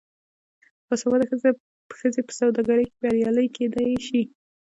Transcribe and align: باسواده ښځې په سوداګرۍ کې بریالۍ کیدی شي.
باسواده 0.87 1.25
ښځې 1.99 2.21
په 2.27 2.33
سوداګرۍ 2.39 2.85
کې 2.89 2.97
بریالۍ 3.01 3.47
کیدی 3.55 3.91
شي. 4.07 4.21